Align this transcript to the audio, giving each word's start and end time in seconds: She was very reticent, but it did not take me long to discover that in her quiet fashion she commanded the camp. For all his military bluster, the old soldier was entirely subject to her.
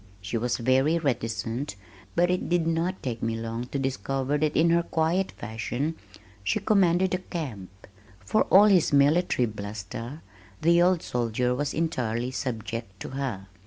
She 0.19 0.35
was 0.35 0.57
very 0.57 0.97
reticent, 0.97 1.75
but 2.15 2.31
it 2.31 2.49
did 2.49 2.65
not 2.65 3.03
take 3.03 3.21
me 3.21 3.35
long 3.35 3.67
to 3.67 3.77
discover 3.77 4.35
that 4.39 4.57
in 4.57 4.71
her 4.71 4.81
quiet 4.81 5.31
fashion 5.33 5.93
she 6.43 6.59
commanded 6.59 7.11
the 7.11 7.19
camp. 7.19 7.69
For 8.25 8.45
all 8.45 8.65
his 8.65 8.91
military 8.91 9.45
bluster, 9.45 10.23
the 10.59 10.81
old 10.81 11.03
soldier 11.03 11.53
was 11.53 11.75
entirely 11.75 12.31
subject 12.31 12.99
to 13.01 13.09
her. 13.09 13.45